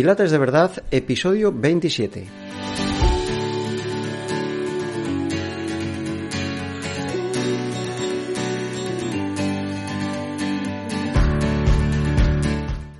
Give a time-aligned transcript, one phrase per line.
[0.00, 2.26] Pilates de verdad, episodio 27.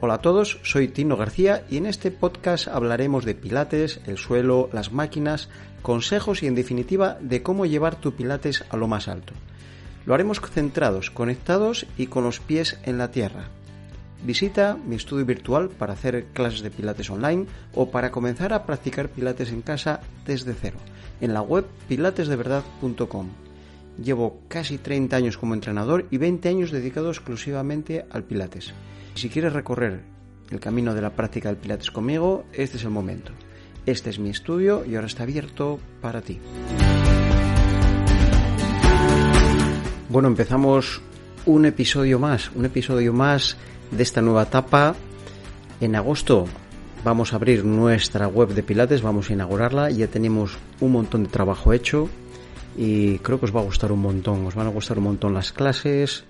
[0.00, 4.68] Hola a todos, soy Tino García y en este podcast hablaremos de pilates, el suelo,
[4.74, 5.48] las máquinas,
[5.80, 9.32] consejos y en definitiva de cómo llevar tu pilates a lo más alto.
[10.04, 13.48] Lo haremos centrados, conectados y con los pies en la tierra.
[14.22, 19.08] Visita mi estudio virtual para hacer clases de pilates online o para comenzar a practicar
[19.08, 20.76] pilates en casa desde cero,
[21.22, 23.28] en la web pilatesdeverdad.com.
[24.02, 28.74] Llevo casi 30 años como entrenador y 20 años dedicado exclusivamente al pilates.
[29.14, 30.02] Si quieres recorrer
[30.50, 33.32] el camino de la práctica del pilates conmigo, este es el momento.
[33.86, 36.38] Este es mi estudio y ahora está abierto para ti.
[40.10, 41.00] Bueno, empezamos
[41.46, 43.56] un episodio más, un episodio más
[43.90, 44.94] de esta nueva etapa.
[45.80, 46.46] En agosto
[47.04, 51.30] vamos a abrir nuestra web de Pilates, vamos a inaugurarla, ya tenemos un montón de
[51.30, 52.08] trabajo hecho
[52.76, 55.34] y creo que os va a gustar un montón, os van a gustar un montón
[55.34, 56.24] las clases,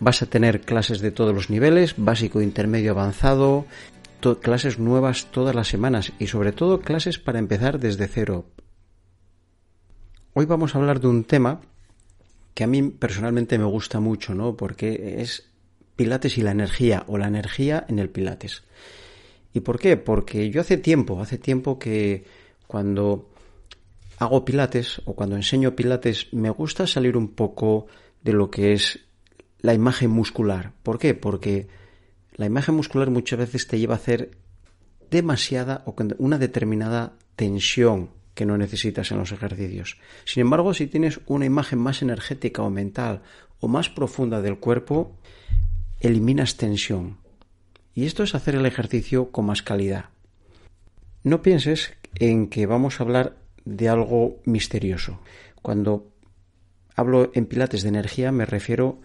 [0.00, 3.66] vas a tener clases de todos los niveles, básico, intermedio, avanzado,
[4.40, 8.46] clases nuevas todas las semanas y sobre todo clases para empezar desde cero.
[10.34, 11.60] Hoy vamos a hablar de un tema
[12.54, 14.56] que a mí personalmente me gusta mucho, ¿no?
[14.56, 15.48] Porque es
[15.98, 18.62] Pilates y la energía o la energía en el Pilates.
[19.52, 19.96] ¿Y por qué?
[19.96, 22.24] Porque yo hace tiempo, hace tiempo que
[22.68, 23.30] cuando
[24.18, 27.88] hago Pilates o cuando enseño Pilates me gusta salir un poco
[28.22, 29.00] de lo que es
[29.58, 30.72] la imagen muscular.
[30.84, 31.14] ¿Por qué?
[31.14, 31.66] Porque
[32.36, 34.30] la imagen muscular muchas veces te lleva a hacer
[35.10, 39.98] demasiada o una determinada tensión que no necesitas en los ejercicios.
[40.24, 43.22] Sin embargo, si tienes una imagen más energética o mental
[43.58, 45.18] o más profunda del cuerpo,
[46.00, 47.18] eliminas tensión.
[47.94, 50.06] Y esto es hacer el ejercicio con más calidad.
[51.24, 55.20] No pienses en que vamos a hablar de algo misterioso.
[55.62, 56.12] Cuando
[56.94, 59.00] hablo en pilates de energía me refiero,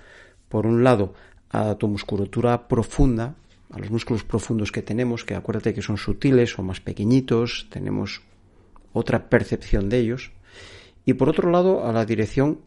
[0.50, 1.14] por un lado,
[1.50, 3.36] a tu musculatura profunda,
[3.72, 8.22] a los músculos profundos que tenemos, que acuérdate que son sutiles o más pequeñitos, tenemos
[8.94, 10.32] otra percepción de ellos,
[11.06, 12.60] y por otro lado a la dirección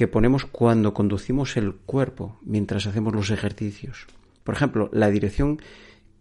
[0.00, 4.06] que ponemos cuando conducimos el cuerpo mientras hacemos los ejercicios.
[4.44, 5.60] Por ejemplo, la dirección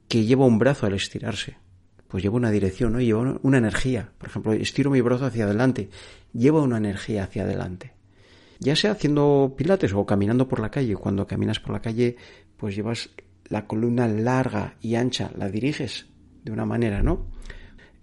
[0.10, 1.56] que lleva un brazo al estirarse.
[2.10, 3.00] Pues lleva una dirección, ¿no?
[3.00, 4.12] Lleva una energía.
[4.18, 5.90] Por ejemplo, estiro mi brazo hacia adelante.
[6.34, 7.94] Lleva una energía hacia adelante.
[8.60, 10.98] Ya sea haciendo pilates o caminando por la calle.
[10.98, 12.18] Cuando caminas por la calle,
[12.58, 13.12] pues llevas
[13.48, 15.32] la columna larga y ancha.
[15.38, 16.08] La diriges
[16.44, 17.28] de una manera, ¿no?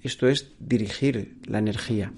[0.03, 2.15] Esto es dirigir la energía.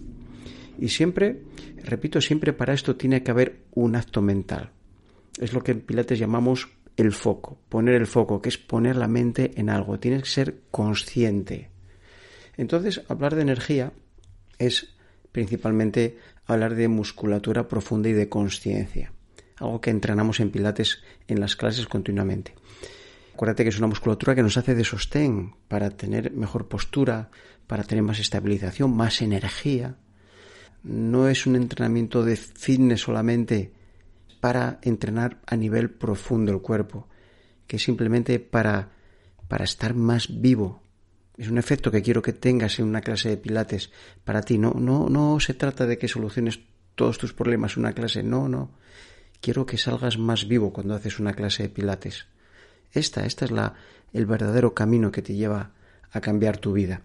[0.78, 1.42] Y siempre,
[1.88, 4.71] repito, siempre para esto tiene que haber un acto mental.
[5.41, 9.09] Es lo que en Pilates llamamos el foco, poner el foco, que es poner la
[9.09, 9.99] mente en algo.
[9.99, 11.71] Tienes que ser consciente.
[12.56, 13.93] Entonces, hablar de energía
[14.59, 14.94] es
[15.31, 19.12] principalmente hablar de musculatura profunda y de conciencia,
[19.56, 22.55] algo que entrenamos en Pilates en las clases continuamente.
[23.34, 27.31] Acuérdate que es una musculatura que nos hace de sostén para tener mejor postura,
[27.69, 29.97] para tener más estabilización, más energía,
[30.82, 33.72] no es un entrenamiento de fitness solamente
[34.40, 37.08] para entrenar a nivel profundo el cuerpo,
[37.66, 38.90] que es simplemente para,
[39.48, 40.82] para estar más vivo.
[41.36, 43.90] Es un efecto que quiero que tengas en una clase de pilates
[44.24, 44.58] para ti.
[44.58, 46.60] No, no, no se trata de que soluciones
[46.94, 48.22] todos tus problemas en una clase.
[48.22, 48.72] No, no.
[49.40, 52.26] Quiero que salgas más vivo cuando haces una clase de pilates.
[52.92, 53.74] Esta, esta es la,
[54.12, 55.72] el verdadero camino que te lleva
[56.10, 57.02] a cambiar tu vida.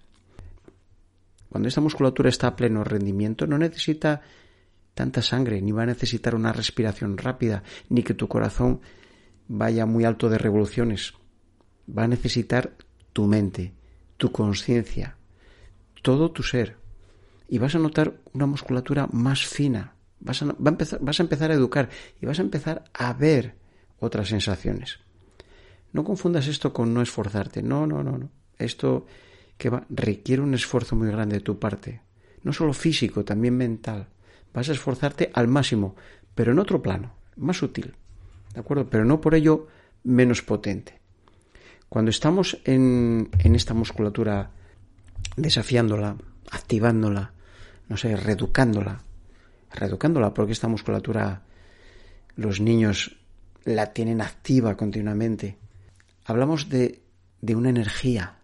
[1.54, 4.22] Cuando esta musculatura está a pleno rendimiento, no necesita
[4.96, 8.82] tanta sangre, ni va a necesitar una respiración rápida, ni que tu corazón
[9.48, 11.14] vaya muy alto de revoluciones.
[11.88, 12.74] Va a necesitar
[13.14, 13.72] tu mente,
[14.18, 15.18] tu conciencia,
[16.02, 16.78] todo tu ser.
[17.48, 19.94] Y vas a notar una musculatura más fina.
[20.22, 21.88] Vas a, vas a empezar a educar
[22.20, 23.58] y vas a empezar a ver
[24.00, 25.02] otras sensaciones.
[25.92, 27.62] No confundas esto con no esforzarte.
[27.62, 28.32] No, no, no, no.
[28.58, 29.06] Esto
[29.64, 32.02] que requiere un esfuerzo muy grande de tu parte,
[32.44, 34.10] no solo físico, también mental.
[34.54, 35.96] Vas a esforzarte al máximo,
[36.36, 37.96] pero en otro plano, más sutil,
[38.54, 38.90] ¿de acuerdo?
[38.90, 39.68] Pero no por ello
[40.04, 41.00] menos potente.
[41.88, 44.52] Cuando estamos en, en esta musculatura
[45.38, 46.18] desafiándola,
[46.52, 47.32] activándola,
[47.88, 49.02] no sé, reeducándola,
[49.74, 51.44] reeducándola, porque esta musculatura
[52.36, 53.16] los niños
[53.64, 55.58] la tienen activa continuamente.
[56.26, 57.02] Hablamos de,
[57.40, 58.40] de una energía,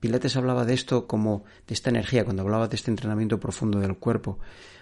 [0.00, 3.96] Pilates hablaba de esto como de esta energía, cuando hablaba de este entrenamiento profundo del
[3.96, 4.38] cuerpo,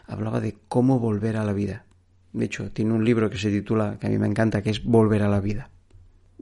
[0.06, 1.84] hablaba de cómo volver a la vida.
[2.32, 4.84] De hecho, tiene un libro que se titula, que a mí me encanta, que es
[4.84, 5.70] Volver a la vida.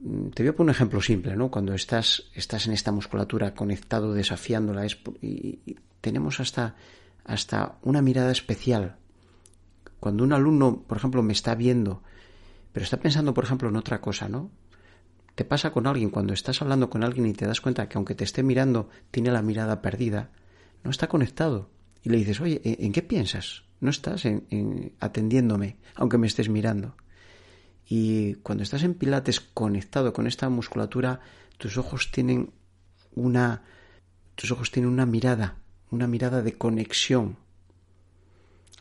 [0.03, 1.51] mm, te voy a poner un ejemplo simple, ¿no?
[1.51, 6.77] Cuando estás, estás en esta musculatura conectado, desafiándola, es, y, tenemos hasta,
[7.25, 8.97] hasta una mirada especial.
[9.99, 12.03] Cuando un alumno, por ejemplo, me está viendo,
[12.73, 14.51] pero está pensando, por ejemplo, en otra cosa, ¿no?
[15.37, 18.15] Te pasa con alguien, cuando estás hablando con alguien y te das cuenta que aunque
[18.15, 20.31] te esté mirando, tiene la mirada perdida,
[20.83, 21.69] no está conectado.
[22.03, 23.65] Y le dices, oye, ¿en qué piensas?
[23.81, 24.25] No estás
[24.99, 26.97] atendiéndome, aunque me estés mirando.
[27.87, 31.21] Y cuando estás en pilates conectado con esta musculatura,
[31.59, 32.53] tus ojos tienen
[33.15, 33.63] una
[34.37, 35.57] tus ojos tienen una mirada,
[35.91, 37.37] una mirada de conexión.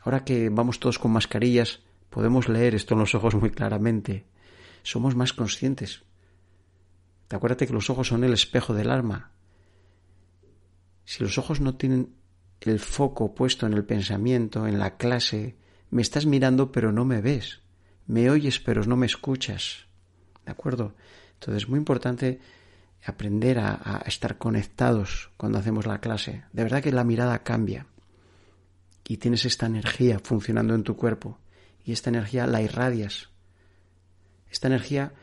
[0.03, 4.23] Ahora que vamos todos con mascarillas, podemos leer esto en los ojos muy claramente.
[4.83, 6.04] Somos más conscientes.
[7.27, 9.31] Te acuérdate que los ojos son el espejo del alma.
[11.03, 12.15] Si los ojos no tienen
[12.61, 15.55] el foco puesto en el pensamiento, en la clase,
[15.89, 17.61] me estás mirando pero no me ves
[18.07, 19.85] me oyes pero no me escuchas.
[20.45, 20.93] ¿De acuerdo?
[21.33, 22.39] Entonces es muy importante
[23.03, 26.43] aprender a, estar conectados cuando hacemos la clase.
[26.53, 27.87] De verdad que la mirada cambia
[29.07, 31.39] y tienes esta energía funcionando en tu cuerpo
[31.83, 33.29] y esta energía la irradias.
[34.49, 35.13] Esta energía,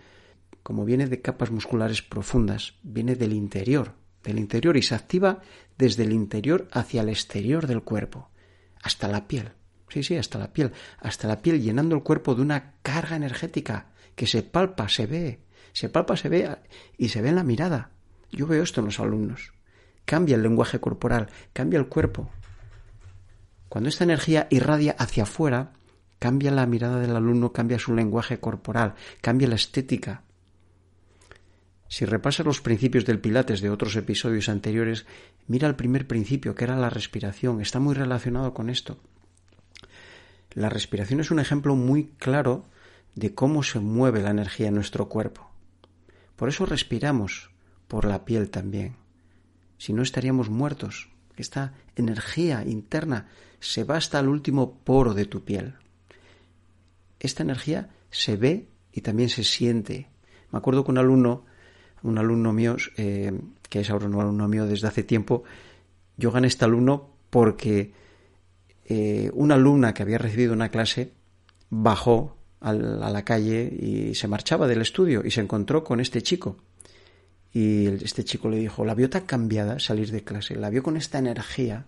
[0.62, 5.40] como viene de capas musculares profundas, viene del interior, del interior y se activa
[5.78, 8.30] desde el interior hacia el exterior del cuerpo,
[8.82, 9.52] hasta la piel.
[9.88, 13.88] Sí, sí, hasta la piel, hasta la piel llenando el cuerpo de una carga energética
[14.14, 15.40] que se palpa, se ve,
[15.72, 16.56] se palpa, se ve
[16.96, 17.90] y se ve en la mirada.
[18.30, 19.52] Yo veo esto en los alumnos.
[20.04, 22.30] Cambia el lenguaje corporal, cambia el cuerpo.
[23.68, 25.72] Cuando esta energía irradia hacia afuera,
[26.18, 30.22] cambia la mirada del alumno, cambia su lenguaje corporal, cambia la estética.
[31.92, 35.04] Si repasas los principios del Pilates de otros episodios anteriores,
[35.46, 37.60] mira el primer principio, que era la respiración.
[37.60, 38.96] Está muy relacionado con esto.
[40.54, 42.64] La respiración es un ejemplo muy claro
[43.14, 45.50] de cómo se mueve la energía en nuestro cuerpo.
[46.34, 47.50] Por eso respiramos
[47.88, 48.96] por la piel también.
[49.76, 51.10] Si no estaríamos muertos.
[51.36, 53.28] Esta energía interna
[53.60, 55.74] se va hasta el último poro de tu piel.
[57.20, 60.08] Esta energía se ve y también se siente.
[60.50, 61.51] Me acuerdo que un alumno,
[62.02, 63.32] un alumno mío, eh,
[63.69, 65.44] que es ahora un alumno mío desde hace tiempo,
[66.16, 67.93] yo gané este alumno porque
[68.84, 71.12] eh, una alumna que había recibido una clase
[71.70, 76.58] bajó a la calle y se marchaba del estudio y se encontró con este chico.
[77.52, 80.96] Y este chico le dijo, la vio tan cambiada salir de clase, la vio con
[80.96, 81.87] esta energía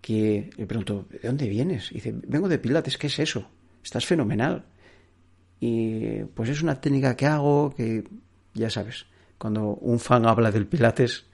[0.00, 1.90] que le preguntó, ¿de dónde vienes?
[1.92, 3.48] Y dice, vengo de Pilates, ¿qué es eso?
[3.82, 4.66] Estás fenomenal.
[5.60, 8.04] Y pues es una técnica que hago que,
[8.54, 9.06] ya sabes,
[9.38, 11.26] cuando un fan habla del Pilates,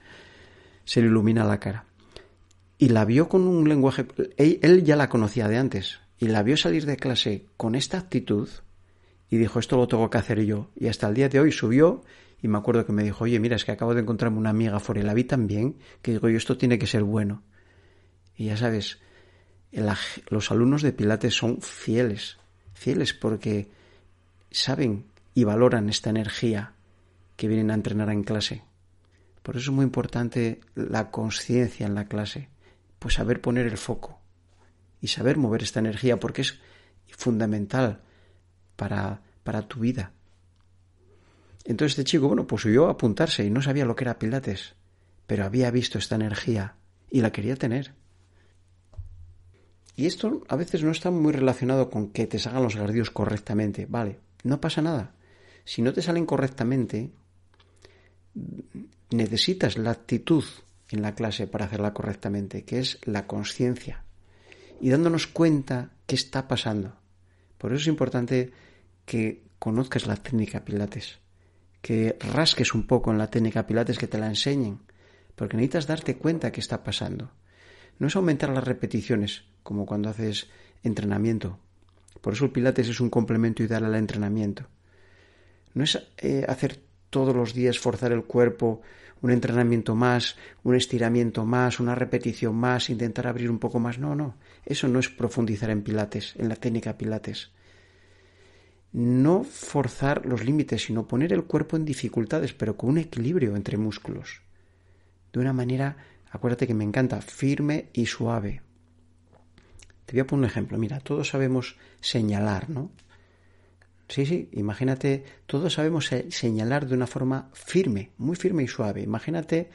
[0.83, 1.85] se le ilumina la cara
[2.81, 4.07] y la vio con un lenguaje,
[4.37, 8.49] él, ya la conocía de antes, y la vio salir de clase con esta actitud
[9.29, 10.71] y dijo, esto lo tengo que hacer yo.
[10.75, 12.03] Y hasta el día de hoy subió
[12.41, 14.79] y me acuerdo que me dijo, oye, mira, es que acabo de encontrarme una amiga
[14.79, 17.43] fuera y la vi tan bien que digo, yo esto tiene que ser bueno.
[18.35, 18.97] Y ya sabes,
[20.29, 22.39] los alumnos de Pilates son fieles,
[22.73, 23.69] fieles porque
[24.49, 26.73] saben y valoran esta energía
[27.41, 28.61] que vienen a entrenar en clase.
[29.41, 32.49] Por eso es muy importante la conciencia en la clase
[32.99, 34.21] pues saber poner el foco
[35.01, 36.59] y saber mover esta energía porque es
[37.17, 38.03] fundamental
[38.75, 40.11] para, para tu vida.
[41.65, 44.75] Entonces este chico, bueno, pues subió a apuntarse y no sabía lo que era Pilates,
[45.25, 46.75] pero había visto esta energía
[47.09, 47.95] y la quería tener.
[49.95, 53.87] Y esto a veces no está muy relacionado con que te salgan los gardios correctamente,
[53.89, 55.15] vale, no pasa nada.
[55.65, 57.11] Si no te salen correctamente,
[59.09, 60.43] necesitas la actitud
[60.89, 64.03] en la clase para hacerla correctamente, que es la conciencia
[64.81, 66.95] y dándonos cuenta qué está pasando.
[67.57, 68.51] Por eso es importante
[69.05, 71.19] que conozcas la técnica Pilates,
[71.81, 74.79] que rasques un poco en la técnica Pilates, que te la enseñen,
[75.35, 77.31] porque necesitas darte cuenta qué está pasando.
[77.99, 80.49] No es aumentar las repeticiones, como cuando haces
[80.83, 81.59] entrenamiento.
[82.21, 84.65] Por eso el Pilates es un complemento ideal al entrenamiento.
[85.75, 88.81] No es eh, hacer todos los días forzar el cuerpo
[89.21, 93.99] un entrenamiento más, un estiramiento más, una repetición más, intentar abrir un poco más.
[93.99, 97.51] No, no, eso no es profundizar en pilates, en la técnica pilates.
[98.93, 103.77] No forzar los límites, sino poner el cuerpo en dificultades, pero con un equilibrio entre
[103.77, 104.41] músculos.
[105.31, 105.95] De una manera,
[106.31, 108.61] acuérdate que me encanta, firme y suave.
[110.05, 110.77] Te voy a poner un ejemplo.
[110.77, 112.91] Mira, todos sabemos señalar, ¿no?
[114.11, 119.01] Sí, sí, imagínate, todos sabemos señalar de una forma firme, muy firme y suave.
[119.01, 119.69] Imagínate,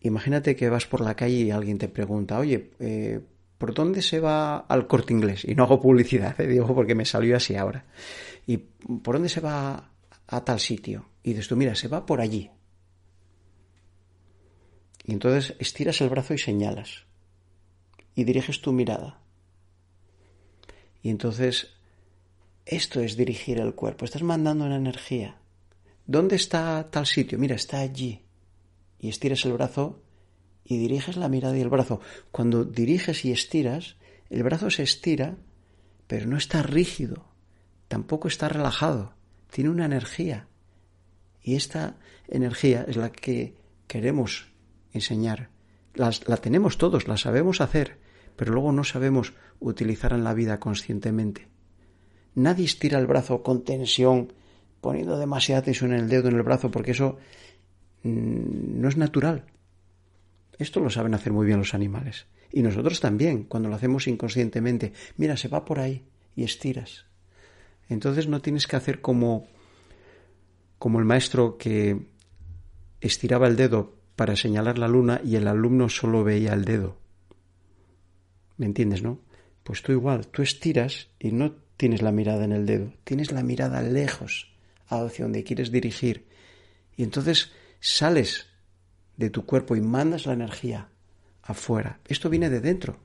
[0.00, 3.20] imagínate que vas por la calle y alguien te pregunta, oye, eh,
[3.56, 5.44] ¿por dónde se va al corte inglés?
[5.44, 7.84] Y no hago publicidad, eh, digo porque me salió así ahora.
[8.44, 9.92] ¿Y por dónde se va
[10.28, 11.08] a tal sitio.
[11.22, 12.50] Y dices tú, mira, se va por allí.
[15.04, 17.06] Y entonces estiras el brazo y señalas.
[18.14, 19.20] Y diriges tu mirada.
[21.02, 21.77] Y entonces
[22.68, 24.04] esto es dirigir el cuerpo.
[24.04, 25.38] Estás mandando una energía.
[26.06, 27.38] ¿Dónde está tal sitio?
[27.38, 28.22] Mira, está allí.
[28.98, 30.02] Y estiras el brazo
[30.64, 32.00] y diriges la mirada y el brazo.
[32.30, 33.96] Cuando diriges y estiras,
[34.28, 35.38] el brazo se estira,
[36.06, 37.24] pero no está rígido,
[37.88, 39.14] tampoco está relajado,
[39.50, 40.46] tiene una energía.
[41.42, 41.96] Y esta
[42.28, 43.56] energía es la que
[43.86, 44.52] queremos
[44.92, 45.48] enseñar.
[45.94, 47.98] la tenemos todos, la sabemos hacer,
[48.36, 51.48] pero luego no sabemos utilizar en la vida conscientemente.
[52.38, 54.32] Nadie estira el brazo con tensión,
[54.80, 57.18] poniendo demasiada tensión en el dedo, en el brazo, porque eso
[58.04, 59.44] mm, no es natural.
[60.56, 62.26] Esto lo saben hacer muy bien los animales.
[62.52, 64.92] Y nosotros también, cuando lo hacemos inconscientemente.
[65.16, 66.04] Mira, se va por ahí
[66.36, 67.06] y estiras.
[67.88, 69.48] Entonces no tienes que hacer como,
[70.78, 72.06] como el maestro que
[73.00, 76.98] estiraba el dedo para señalar la luna y el alumno solo veía el dedo.
[78.58, 79.18] ¿Me entiendes, no?
[79.64, 83.42] Pues tú igual, tú estiras y no tienes la mirada en el dedo, tienes la
[83.42, 84.52] mirada lejos,
[84.88, 86.26] hacia donde quieres dirigir.
[86.96, 88.48] Y entonces sales
[89.16, 90.88] de tu cuerpo y mandas la energía
[91.42, 92.00] afuera.
[92.06, 92.98] Esto viene de dentro.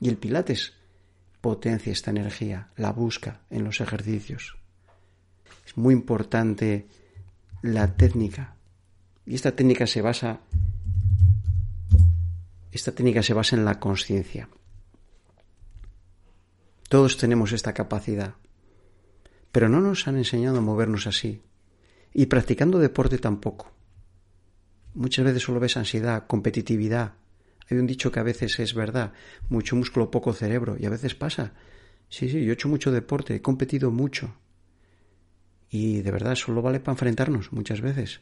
[0.00, 0.74] Y el Pilates
[1.40, 4.56] potencia esta energía, la busca en los ejercicios.
[5.64, 6.88] Es muy importante
[7.62, 8.56] la técnica.
[9.26, 10.40] Y esta técnica se basa
[12.72, 14.48] esta técnica se basa en la conciencia.
[16.88, 18.34] Todos tenemos esta capacidad,
[19.50, 21.42] pero no nos han enseñado a movernos así.
[22.12, 23.72] Y practicando deporte tampoco.
[24.94, 27.14] Muchas veces solo ves ansiedad, competitividad.
[27.68, 29.12] Hay un dicho que a veces es verdad,
[29.48, 31.54] mucho músculo, poco cerebro, y a veces pasa.
[32.08, 34.36] Sí, sí, yo he hecho mucho deporte, he competido mucho.
[35.70, 38.20] Y de verdad solo vale para enfrentarnos muchas veces.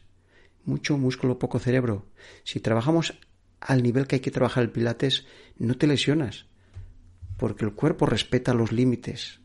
[0.65, 2.07] Mucho músculo, poco cerebro.
[2.43, 3.19] Si trabajamos
[3.59, 5.27] al nivel que hay que trabajar el pilates,
[5.57, 6.47] no te lesionas,
[7.37, 9.39] porque el cuerpo respeta los límites.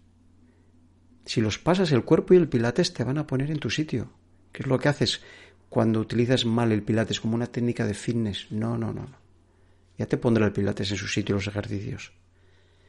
[1.25, 4.11] Si los pasas, el cuerpo y el pilates te van a poner en tu sitio.
[4.53, 5.21] ¿Qué es lo que haces?
[5.69, 8.51] cuando utilizas mal el pilates como una técnica de fitness.
[8.51, 9.07] No, no, no.
[9.99, 12.13] Ya te pondrá el pilates en su sitio los ejercicios.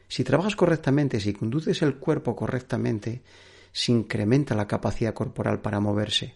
[0.08, 3.22] Si trabajas correctamente, si conduces el cuerpo correctamente,
[3.72, 6.36] se incrementa la capacidad corporal para moverse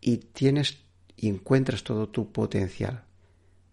[0.00, 0.78] y tienes
[1.16, 3.04] y encuentras todo tu potencial.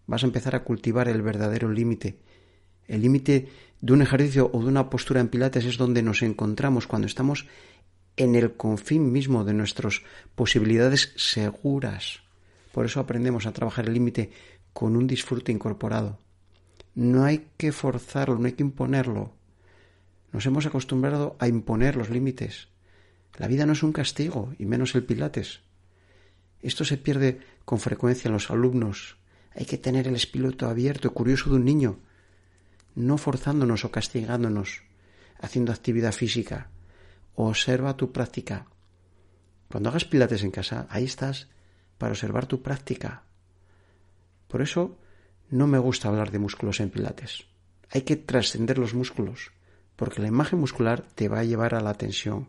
[0.06, 2.20] Vas a empezar a cultivar el verdadero límite.
[2.90, 3.46] El límite
[3.80, 7.46] de un ejercicio o de una postura en pilates es donde nos encontramos cuando estamos
[8.16, 10.02] en el confín mismo de nuestras
[10.34, 12.22] posibilidades seguras.
[12.72, 14.32] Por eso aprendemos a trabajar el límite
[14.72, 16.18] con un disfrute incorporado.
[16.96, 19.34] No hay que forzarlo, no hay que imponerlo.
[20.32, 22.66] Nos hemos acostumbrado a imponer los límites.
[23.38, 25.60] La vida no es un castigo, y menos el pilates.
[26.60, 29.16] Esto se pierde con frecuencia en los alumnos.
[29.54, 32.00] Hay que tener el espíritu abierto y curioso de un niño,
[32.94, 34.82] no forzándonos o castigándonos,
[35.40, 36.68] haciendo actividad física,
[37.34, 38.66] observa tu práctica.
[39.68, 41.48] Cuando hagas pilates en casa, ahí estás
[41.98, 43.22] para observar tu práctica.
[44.48, 44.98] Por eso
[45.48, 47.44] no me gusta hablar de músculos en pilates.
[47.90, 49.52] Hay que trascender los músculos,
[49.96, 52.48] porque la imagen muscular te va a llevar a la tensión.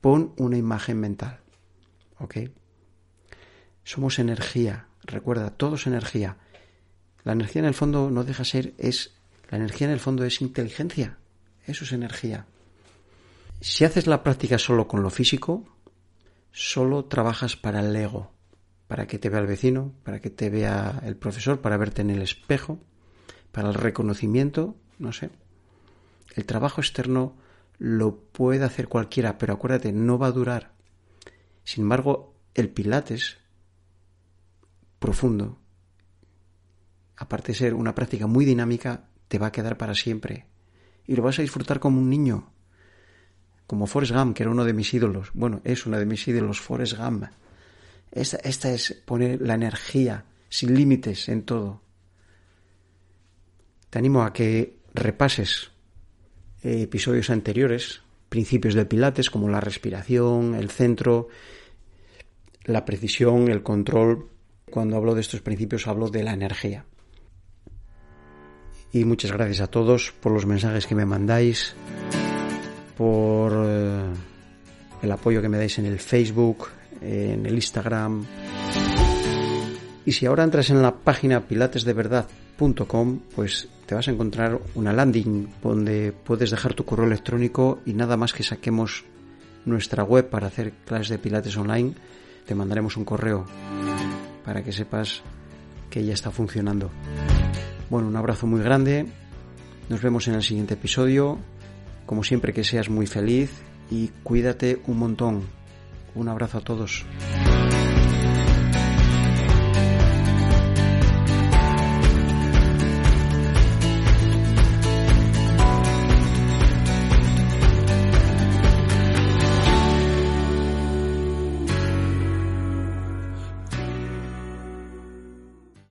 [0.00, 1.40] Pon una imagen mental.
[2.18, 2.36] ¿Ok?
[3.84, 4.88] Somos energía.
[5.02, 6.38] Recuerda, todo es energía.
[7.24, 9.15] La energía en el fondo no deja ser, es.
[9.50, 11.18] La energía en el fondo es inteligencia.
[11.66, 12.46] Eso es energía.
[13.60, 15.64] Si haces la práctica solo con lo físico,
[16.52, 18.32] solo trabajas para el ego,
[18.86, 22.10] para que te vea el vecino, para que te vea el profesor, para verte en
[22.10, 22.78] el espejo,
[23.52, 25.30] para el reconocimiento, no sé.
[26.34, 27.36] El trabajo externo
[27.78, 30.72] lo puede hacer cualquiera, pero acuérdate, no va a durar.
[31.64, 33.38] Sin embargo, el pilates
[34.98, 35.58] profundo,
[37.16, 40.46] aparte de ser una práctica muy dinámica, te va a quedar para siempre.
[41.06, 42.52] Y lo vas a disfrutar como un niño
[43.66, 45.30] como Forrest Gump, que era uno de mis ídolos.
[45.34, 47.24] Bueno, es uno de mis ídolos, Forrest Gump.
[48.12, 51.82] Esta, esta es poner la energía sin límites en todo.
[53.90, 55.70] Te animo a que repases
[56.62, 61.28] eh, episodios anteriores, principios de Pilates, como la respiración, el centro,
[62.64, 64.30] la precisión, el control.
[64.70, 66.84] Cuando hablo de estos principios hablo de la energía.
[68.92, 71.74] Y muchas gracias a todos por los mensajes que me mandáis
[72.96, 74.04] por eh,
[75.02, 76.68] el apoyo que me dais en el Facebook,
[77.00, 78.24] en el Instagram.
[80.04, 85.48] Y si ahora entras en la página pilatesdeverdad.com, pues te vas a encontrar una landing
[85.62, 89.04] donde puedes dejar tu correo electrónico y nada más que saquemos
[89.64, 91.94] nuestra web para hacer clases de pilates online,
[92.46, 93.44] te mandaremos un correo
[94.44, 95.22] para que sepas
[95.90, 96.90] que ya está funcionando.
[97.88, 99.06] Bueno, un abrazo muy grande.
[99.88, 101.38] Nos vemos en el siguiente episodio.
[102.04, 103.50] Como siempre que seas muy feliz
[103.90, 105.42] y cuídate un montón.
[106.14, 107.04] Un abrazo a todos.